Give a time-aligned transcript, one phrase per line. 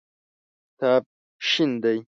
[0.75, 1.03] کتاب
[1.47, 1.97] شین دی.